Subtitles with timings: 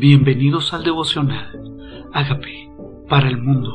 [0.00, 2.08] Bienvenidos al devocional.
[2.14, 2.70] Hágame
[3.06, 3.68] para el mundo.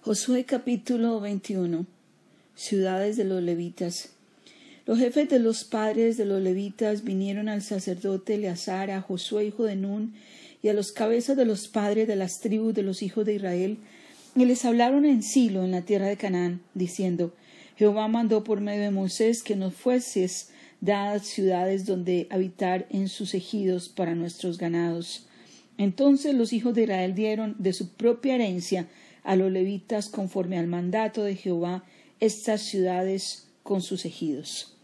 [0.00, 1.84] Josué capítulo 21.
[2.54, 4.16] Ciudades de los levitas.
[4.86, 9.64] Los jefes de los padres de los levitas vinieron al sacerdote Eleazar, a Josué hijo
[9.64, 10.14] de Nun,
[10.62, 13.76] y a los cabezas de los padres de las tribus de los hijos de Israel,
[14.34, 17.34] y les hablaron en Silo, en la tierra de Canaán, diciendo,
[17.76, 23.34] Jehová mandó por medio de Moisés que nos fueses dadas ciudades donde habitar en sus
[23.34, 25.26] ejidos para nuestros ganados.
[25.78, 28.88] Entonces los hijos de Israel dieron de su propia herencia
[29.22, 31.84] a los levitas conforme al mandato de Jehová
[32.18, 34.76] estas ciudades con sus ejidos.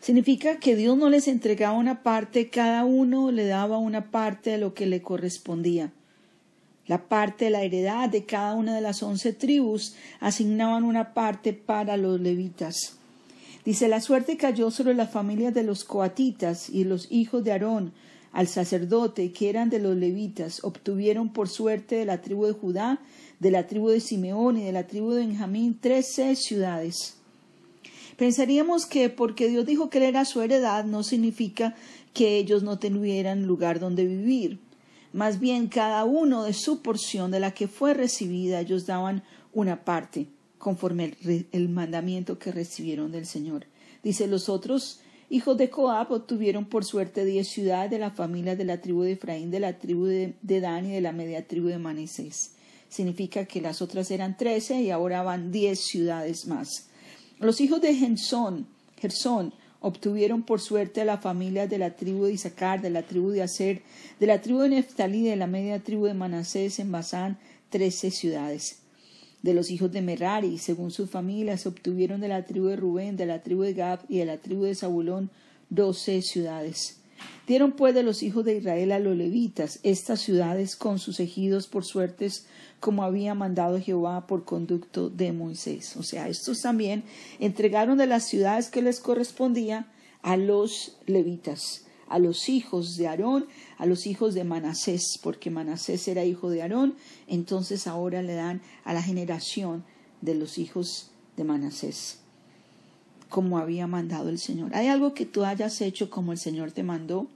[0.00, 4.58] Significa que Dios no les entregaba una parte, cada uno le daba una parte de
[4.58, 5.92] lo que le correspondía.
[6.88, 11.52] La parte de la heredad de cada una de las once tribus asignaban una parte
[11.52, 12.98] para los levitas.
[13.64, 17.92] Dice, la suerte cayó sobre las familias de los coatitas y los hijos de Aarón,
[18.32, 23.00] al sacerdote, que eran de los levitas, obtuvieron por suerte de la tribu de Judá,
[23.38, 27.18] de la tribu de Simeón y de la tribu de Benjamín trece ciudades.
[28.16, 31.76] Pensaríamos que porque Dios dijo que él era su heredad no significa
[32.14, 34.58] que ellos no tuvieran lugar donde vivir.
[35.12, 39.84] Más bien cada uno de su porción de la que fue recibida ellos daban una
[39.84, 40.28] parte
[40.62, 41.16] conforme
[41.50, 43.66] el, mandamiento que recibieron del Señor.
[44.04, 48.64] Dice, los otros hijos de Coab obtuvieron por suerte diez ciudades de la familia de
[48.64, 51.78] la tribu de Efraín, de la tribu de, Dan y de la media tribu de
[51.78, 52.52] Manasés.
[52.88, 56.86] Significa que las otras eran trece y ahora van diez ciudades más.
[57.40, 58.68] Los hijos de Gensón,
[59.00, 63.42] Gersón, obtuvieron por suerte la familia de la tribu de Isaacar, de la tribu de
[63.42, 63.82] Aser,
[64.20, 68.81] de la tribu de Neftalí, de la media tribu de Manasés en Basán, trece ciudades
[69.42, 73.26] de los hijos de Merari, según sus familias, obtuvieron de la tribu de Rubén, de
[73.26, 75.30] la tribu de Gab y de la tribu de Zabulón
[75.68, 76.98] doce ciudades.
[77.46, 81.66] Dieron pues de los hijos de Israel a los levitas estas ciudades con sus ejidos
[81.66, 82.46] por suertes,
[82.80, 85.96] como había mandado Jehová por conducto de Moisés.
[85.96, 87.04] O sea, estos también
[87.38, 89.86] entregaron de las ciudades que les correspondía
[90.22, 93.46] a los levitas a los hijos de Aarón,
[93.78, 96.94] a los hijos de Manasés, porque Manasés era hijo de Aarón,
[97.26, 99.82] entonces ahora le dan a la generación
[100.20, 102.18] de los hijos de Manasés,
[103.30, 104.74] como había mandado el Señor.
[104.74, 107.28] ¿Hay algo que tú hayas hecho como el Señor te mandó?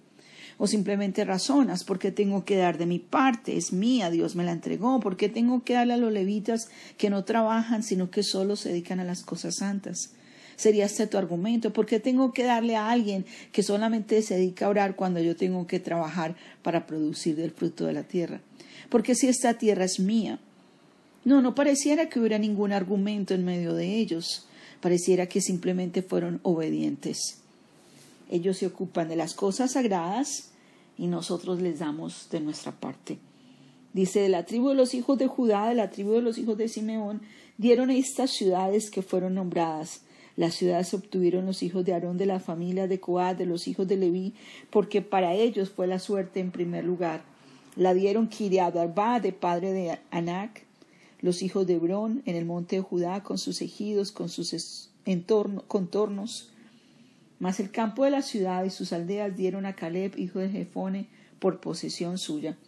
[0.59, 4.53] o simplemente razonas, porque tengo que dar de mi parte, es mía, Dios me la
[4.53, 8.71] entregó, porque tengo que darle a los levitas que no trabajan, sino que solo se
[8.71, 10.15] dedican a las cosas santas
[10.57, 11.73] sería este tu argumento.
[11.73, 15.37] ¿Por qué tengo que darle a alguien que solamente se dedica a orar cuando yo
[15.37, 18.41] tengo que trabajar para producir del fruto de la tierra?
[18.89, 20.39] Porque si esta tierra es mía.
[21.25, 24.47] No, no pareciera que hubiera ningún argumento en medio de ellos.
[24.81, 27.39] Pareciera que simplemente fueron obedientes.
[28.31, 30.51] Ellos se ocupan de las cosas sagradas
[30.97, 33.19] y nosotros les damos de nuestra parte.
[33.93, 36.59] Dice, de la tribu de los hijos de Judá, de la tribu de los hijos
[36.59, 37.23] de Simeón,
[37.57, 40.03] dieron estas ciudades que fueron nombradas
[40.37, 43.89] las ciudades obtuvieron los hijos de Aarón de la familia de Coad, de los hijos
[43.89, 44.35] de Leví,
[44.71, 47.25] porque para ellos fue la suerte en primer lugar.
[47.75, 50.65] La dieron Kiriad Arba, de padre de Anac,
[51.21, 54.91] los hijos de Hebrón, en el monte de Judá, con sus ejidos, con sus
[55.69, 56.51] contornos.
[57.39, 61.09] Mas el campo de la ciudad y sus aldeas dieron a Caleb, hijo de Jefone,
[61.39, 62.59] por posesión suya.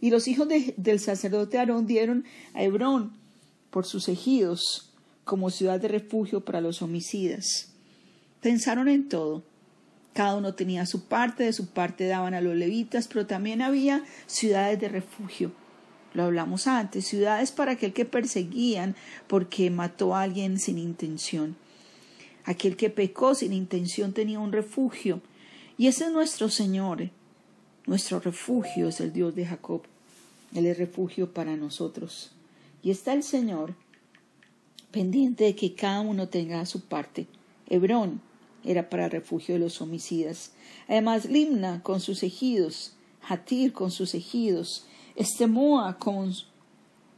[0.00, 3.12] Y los hijos del sacerdote Aarón dieron a Hebrón
[3.70, 4.92] por sus ejidos,
[5.26, 7.72] como ciudad de refugio para los homicidas.
[8.40, 9.42] Pensaron en todo.
[10.14, 14.04] Cada uno tenía su parte, de su parte daban a los levitas, pero también había
[14.26, 15.50] ciudades de refugio.
[16.14, 18.94] Lo hablamos antes, ciudades para aquel que perseguían
[19.26, 21.56] porque mató a alguien sin intención.
[22.44, 25.20] Aquel que pecó sin intención tenía un refugio.
[25.76, 27.10] Y ese es nuestro Señor.
[27.84, 29.82] Nuestro refugio es el Dios de Jacob.
[30.54, 32.30] Él es refugio para nosotros.
[32.80, 33.74] Y está el Señor
[34.96, 37.26] pendiente de que cada uno tenga su parte.
[37.68, 38.22] Hebrón
[38.64, 40.52] era para refugio de los homicidas.
[40.88, 42.94] Además, Limna con sus ejidos,
[43.28, 46.32] Hatir con sus ejidos, Estemoa con,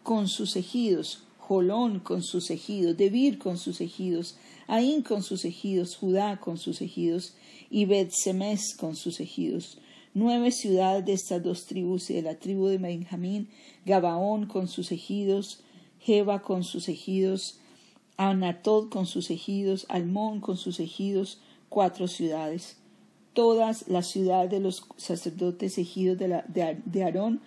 [0.03, 4.37] con sus ejidos, Jolón con sus ejidos, Debir con sus ejidos,
[4.67, 7.35] Aín con sus ejidos, Judá con sus ejidos
[7.71, 9.79] y Bet-Semes con sus ejidos.
[10.15, 13.49] Nueve ciudades de estas dos tribus y de la tribu de Benjamín,
[13.87, 15.61] Gabaón con sus ejidos,
[16.01, 17.61] Jeba con sus ejidos,
[18.19, 21.39] Anatod con sus ejidos, Almón con sus ejidos,
[21.69, 22.77] cuatro ciudades.
[23.33, 26.43] Todas las ciudades de los sacerdotes ejidos de,
[26.85, 27.41] de, Aarón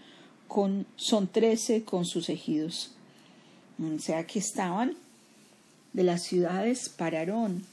[0.95, 2.94] son trece con sus ejidos.
[3.79, 4.95] O sea que estaban
[5.91, 7.63] de las ciudades para Aarón,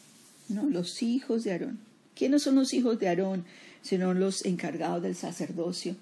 [0.49, 0.65] ¿no?
[0.65, 1.79] los hijos de Aarón.
[2.17, 3.45] ¿Quiénes son los hijos de Aarón?
[3.81, 5.95] Sino los encargados del sacerdocio.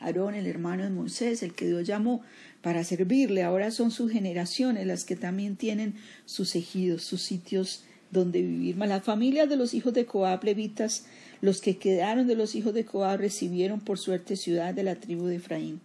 [0.00, 2.22] Aarón, el hermano de Moisés, el que Dios llamó
[2.62, 3.42] para servirle.
[3.42, 8.76] Ahora son sus generaciones las que también tienen sus ejidos, sus sitios donde vivir.
[8.76, 11.06] Mas las familias de los hijos de Coab, levitas,
[11.40, 15.26] los que quedaron de los hijos de Coab, recibieron por suerte ciudad de la tribu
[15.26, 15.80] de Efraín.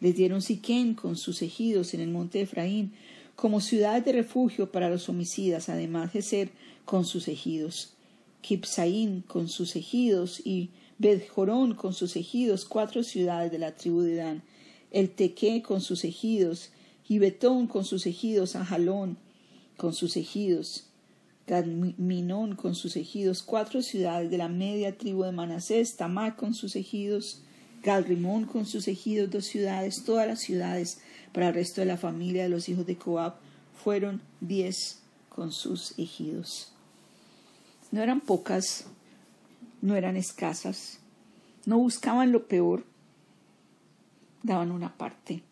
[0.00, 2.92] Les dieron Siquén con sus ejidos en el monte de Efraín,
[3.36, 6.50] como ciudad de refugio para los homicidas, además de ser
[6.84, 7.94] con sus ejidos.
[8.42, 10.68] Kipsaín con sus ejidos y
[11.04, 14.42] Bedjorón con sus ejidos, cuatro ciudades de la tribu de Dan.
[14.90, 16.70] El Teque con sus ejidos,
[17.06, 19.18] Betón con sus ejidos, Ajalón
[19.76, 20.86] con sus ejidos,
[21.46, 26.74] Gadminón con sus ejidos, cuatro ciudades de la media tribu de Manasés, Tamac con sus
[26.74, 27.42] ejidos,
[27.82, 31.00] Galrimón con sus ejidos, dos ciudades, todas las ciudades
[31.34, 33.34] para el resto de la familia de los hijos de Coab
[33.74, 36.72] fueron diez con sus ejidos.
[37.92, 38.86] No eran pocas,
[39.84, 40.98] no eran escasas,
[41.66, 42.86] no buscaban lo peor,
[44.42, 45.42] daban una parte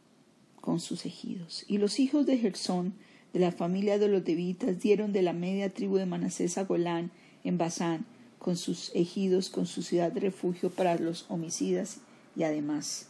[0.62, 1.66] con sus ejidos.
[1.68, 2.94] Y los hijos de Gersón,
[3.34, 7.10] de la familia de los devitas, dieron de la media tribu de Manasés a Golán,
[7.44, 8.06] en Basán,
[8.38, 11.98] con sus ejidos, con su ciudad de refugio para los homicidas
[12.34, 13.08] y además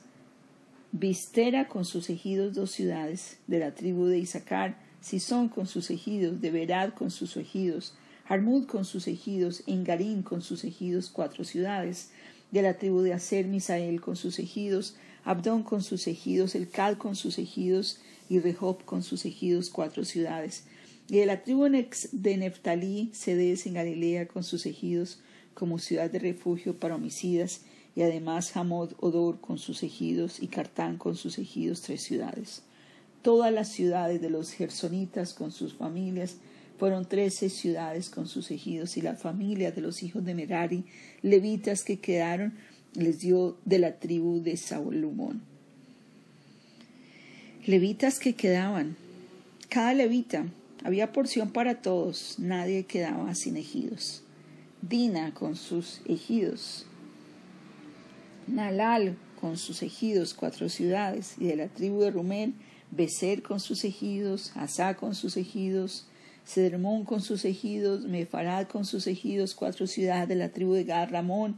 [0.90, 6.40] Vistera con sus ejidos dos ciudades, de la tribu de Isaacar, Sison con sus ejidos,
[6.40, 7.94] de Berad con sus ejidos,
[8.32, 12.08] Harmud con sus ejidos, Engarín con sus ejidos, cuatro ciudades,
[12.50, 17.14] de la tribu de Aser, Misael con sus ejidos, Abdón con sus ejidos, Elcad con
[17.14, 18.00] sus ejidos,
[18.31, 20.64] y Rehob con sus ejidos, cuatro ciudades,
[21.11, 25.20] y de la tribu de Neftalí, Cedes en Galilea con sus ejidos,
[25.52, 27.61] como ciudad de refugio para homicidas,
[27.94, 32.62] y además Hamod Odor con sus ejidos y Cartán con sus ejidos, tres ciudades.
[33.22, 36.36] Todas las ciudades de los gersonitas con sus familias
[36.78, 40.84] fueron trece ciudades con sus ejidos y la familia de los hijos de Merari,
[41.22, 42.54] levitas que quedaron,
[42.94, 45.42] les dio de la tribu de Saulumón.
[47.64, 48.96] Levitas que quedaban.
[49.68, 50.46] Cada levita
[50.82, 54.25] había porción para todos, nadie quedaba sin ejidos.
[54.82, 56.86] Dina con sus ejidos,
[58.48, 62.54] Nalal con sus ejidos, cuatro ciudades, y de la tribu de Rumén,
[62.92, 66.06] Becer con sus ejidos, Asá con sus ejidos,
[66.46, 71.10] Cedermón con sus ejidos, Mefarad con sus ejidos, cuatro ciudades de la tribu de Gad,
[71.10, 71.56] Ramón,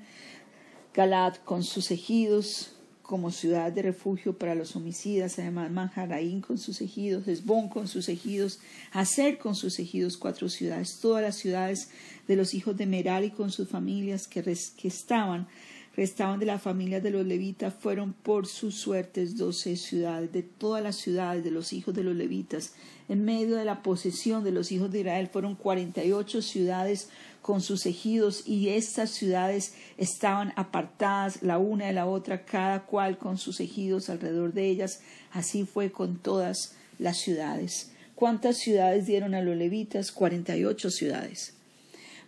[0.94, 2.70] Galad con sus ejidos,
[3.02, 8.08] como ciudad de refugio para los homicidas, además Manjaraín con sus ejidos, Esbón con sus
[8.08, 8.60] ejidos,
[8.92, 11.90] Hacer con sus ejidos, cuatro ciudades, todas las ciudades
[12.28, 15.48] de los hijos de Merari con sus familias que estaban
[15.96, 20.82] restaban de la familia de los levitas fueron por sus suertes doce ciudades, de todas
[20.82, 22.72] las ciudades de los hijos de los levitas,
[23.08, 27.08] en medio de la posesión de los hijos de Israel fueron cuarenta y ocho ciudades
[27.42, 33.18] con sus ejidos, y estas ciudades estaban apartadas la una de la otra, cada cual
[33.18, 35.00] con sus ejidos alrededor de ellas.
[35.30, 37.90] Así fue con todas las ciudades.
[38.14, 40.10] ¿Cuántas ciudades dieron a los levitas?
[40.10, 41.53] Cuarenta y ocho ciudades.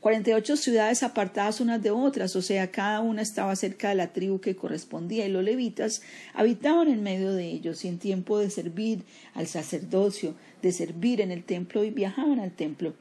[0.06, 4.40] 48 ciudades apartadas unas de otras, o sea, cada una estaba cerca de la tribu
[4.40, 6.00] que correspondía, y los levitas
[6.32, 9.02] habitaban en medio de ellos, y en tiempo de servir
[9.34, 12.94] al sacerdocio, de servir en el templo, y viajaban al templo.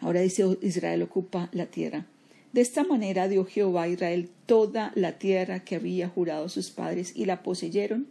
[0.00, 2.04] Ahora dice Israel ocupa la tierra.
[2.52, 7.12] De esta manera dio Jehová a Israel toda la tierra que había jurado sus padres,
[7.14, 8.08] y la poseyeron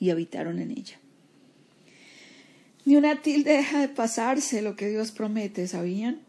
[0.00, 0.98] y habitaron en ella.
[2.84, 6.26] Ni una tilde deja de pasarse lo que Dios promete, ¿sabían?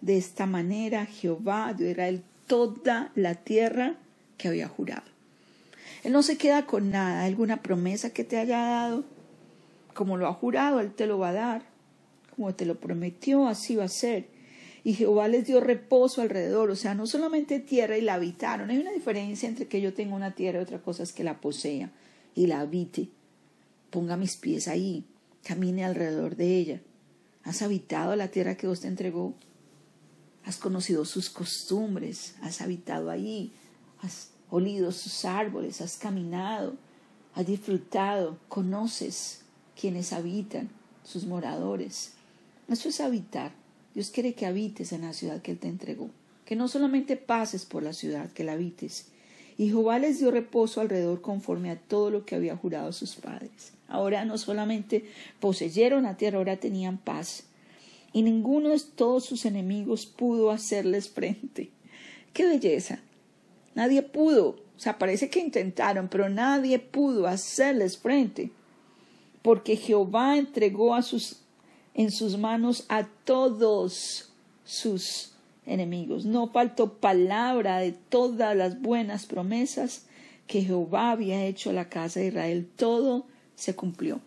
[0.00, 2.10] De esta manera Jehová dio a
[2.46, 3.96] toda la tierra
[4.36, 5.02] que había jurado.
[6.04, 9.04] Él no se queda con nada, alguna promesa que te haya dado,
[9.94, 11.62] como lo ha jurado, Él te lo va a dar,
[12.36, 14.28] como te lo prometió, así va a ser.
[14.84, 18.78] Y Jehová les dio reposo alrededor, o sea, no solamente tierra y la habitaron, hay
[18.78, 21.90] una diferencia entre que yo tenga una tierra y otra cosa es que la posea
[22.36, 23.08] y la habite.
[23.90, 25.04] Ponga mis pies ahí,
[25.42, 26.80] camine alrededor de ella.
[27.42, 29.34] ¿Has habitado la tierra que Dios te entregó?
[30.44, 33.52] Has conocido sus costumbres, has habitado allí,
[34.02, 36.74] has olido sus árboles, has caminado,
[37.34, 39.42] has disfrutado, conoces
[39.78, 40.70] quienes habitan,
[41.04, 42.12] sus moradores.
[42.68, 43.52] Eso es habitar.
[43.94, 46.10] Dios quiere que habites en la ciudad que Él te entregó,
[46.44, 49.06] que no solamente pases por la ciudad, que la habites.
[49.56, 53.72] Y Jehová les dio reposo alrededor conforme a todo lo que había jurado sus padres.
[53.88, 55.04] Ahora no solamente
[55.40, 57.44] poseyeron la tierra, ahora tenían paz
[58.12, 61.70] y ninguno de todos sus enemigos pudo hacerles frente.
[62.32, 63.00] ¡Qué belleza!
[63.74, 68.50] Nadie pudo, o sea, parece que intentaron, pero nadie pudo hacerles frente,
[69.42, 71.40] porque Jehová entregó a sus,
[71.94, 74.32] en sus manos a todos
[74.64, 75.32] sus
[75.66, 76.24] enemigos.
[76.24, 80.06] No faltó palabra de todas las buenas promesas
[80.46, 82.68] que Jehová había hecho a la casa de Israel.
[82.76, 84.20] Todo se cumplió.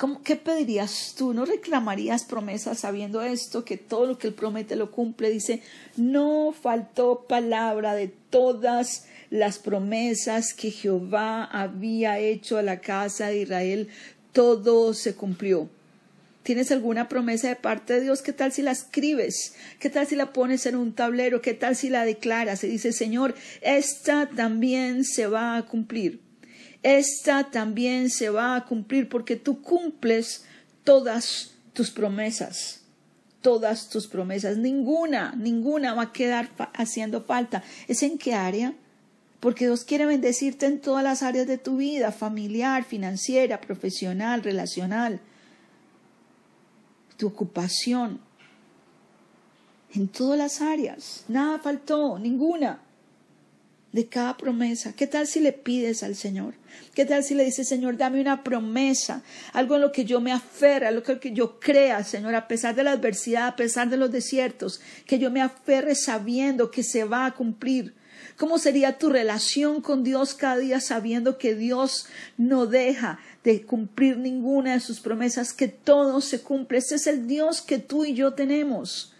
[0.00, 1.34] ¿Cómo, ¿Qué pedirías tú?
[1.34, 5.28] ¿No reclamarías promesas sabiendo esto, que todo lo que Él promete lo cumple?
[5.28, 5.60] Dice,
[5.98, 13.42] no faltó palabra de todas las promesas que Jehová había hecho a la casa de
[13.42, 13.88] Israel.
[14.32, 15.68] Todo se cumplió.
[16.44, 18.22] ¿Tienes alguna promesa de parte de Dios?
[18.22, 19.54] ¿Qué tal si la escribes?
[19.80, 21.42] ¿Qué tal si la pones en un tablero?
[21.42, 22.64] ¿Qué tal si la declaras?
[22.64, 26.29] Y dice, Señor, esta también se va a cumplir.
[26.82, 30.44] Esta también se va a cumplir porque tú cumples
[30.84, 32.80] todas tus promesas.
[33.42, 34.56] Todas tus promesas.
[34.56, 37.62] Ninguna, ninguna va a quedar haciendo falta.
[37.88, 38.74] ¿Es en qué área?
[39.40, 45.20] Porque Dios quiere bendecirte en todas las áreas de tu vida, familiar, financiera, profesional, relacional
[47.20, 48.18] tu ocupación,
[49.92, 51.24] en todas las áreas.
[51.28, 52.80] Nada faltó, ninguna
[53.92, 54.92] de cada promesa.
[54.92, 56.54] ¿Qué tal si le pides al Señor?
[56.94, 60.32] ¿Qué tal si le dices, Señor, dame una promesa, algo en lo que yo me
[60.32, 63.88] aferre, algo en lo que yo crea, Señor, a pesar de la adversidad, a pesar
[63.90, 67.94] de los desiertos, que yo me aferre sabiendo que se va a cumplir?
[68.36, 72.06] ¿Cómo sería tu relación con Dios cada día sabiendo que Dios
[72.38, 76.78] no deja de cumplir ninguna de sus promesas, que todo se cumple?
[76.78, 79.14] Ese es el Dios que tú y yo tenemos.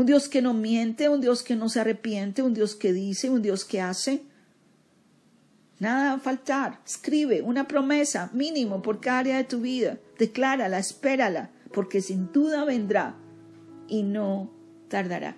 [0.00, 3.28] Un Dios que no miente, un Dios que no se arrepiente, un Dios que dice,
[3.28, 4.22] un Dios que hace.
[5.78, 6.80] Nada va a faltar.
[6.86, 9.98] Escribe una promesa mínimo por cada área de tu vida.
[10.18, 13.14] Declárala, espérala, porque sin duda vendrá
[13.88, 14.50] y no
[14.88, 15.36] tardará.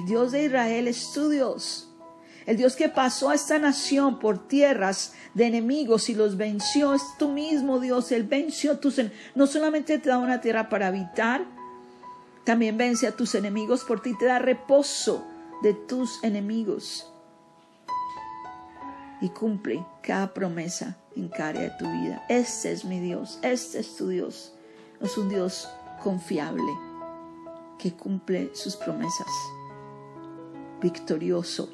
[0.00, 1.88] El Dios de Israel es tu Dios
[2.48, 7.02] el Dios que pasó a esta nación por tierras de enemigos y los venció es
[7.18, 8.10] tu mismo Dios.
[8.10, 8.98] Él venció tus
[9.34, 11.44] No solamente te da una tierra para habitar,
[12.48, 15.22] también vence a tus enemigos por ti, te da reposo
[15.62, 17.06] de tus enemigos.
[19.20, 22.24] Y cumple cada promesa en cada de tu vida.
[22.30, 24.54] Este es mi Dios, este es tu Dios.
[25.02, 25.68] Es un Dios
[26.02, 26.72] confiable
[27.78, 29.28] que cumple sus promesas.
[30.80, 31.68] Victorioso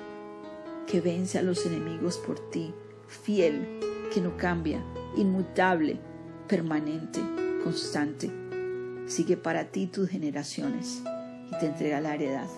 [0.88, 2.74] que vence a los enemigos por ti,
[3.06, 3.78] fiel,
[4.12, 4.82] que no cambia,
[5.16, 6.00] inmutable,
[6.48, 7.20] permanente,
[7.62, 8.43] constante.
[9.06, 11.02] Sigue para ti tus generaciones
[11.50, 12.48] y te entrega la heredad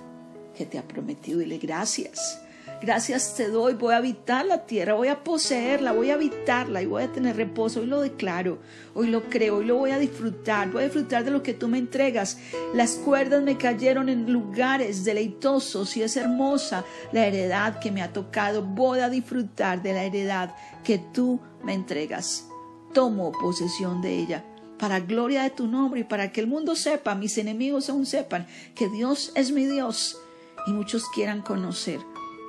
[0.57, 1.41] que te ha prometido.
[1.41, 2.41] Dile gracias
[2.83, 6.87] Gracias te doy, voy a habitar la tierra, voy a poseerla, voy a habitarla y
[6.87, 7.81] voy a tener reposo.
[7.81, 8.59] Hoy lo declaro,
[8.95, 11.69] hoy lo creo, hoy lo voy a disfrutar, voy a disfrutar de lo que tú
[11.69, 12.39] me entregas.
[12.75, 18.13] Las cuerdas me cayeron en lugares deleitosos y es hermosa la heredad que me ha
[18.13, 18.63] tocado.
[18.63, 22.47] Voy a disfrutar de la heredad que tú me entregas.
[22.93, 24.45] Tomo posesión de ella
[24.79, 28.47] para gloria de tu nombre y para que el mundo sepa, mis enemigos aún sepan,
[28.75, 30.19] que Dios es mi Dios
[30.67, 32.01] y muchos quieran conocer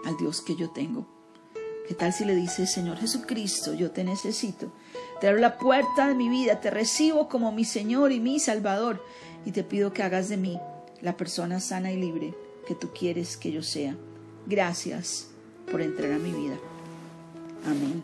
[0.06, 1.08] al Dios que yo tengo.
[1.88, 4.74] ¿Qué tal si le dices, Señor Jesucristo, yo te necesito?
[5.22, 9.02] Te abro la puerta de mi vida, te recibo como mi Señor y mi Salvador
[9.46, 10.60] y te pido que hagas de mí
[11.02, 12.36] la persona sana y libre
[12.68, 13.96] que tú quieres que yo sea.
[14.46, 15.30] Gracias
[15.72, 16.58] por entrar a mi vida.
[17.66, 18.04] Amén.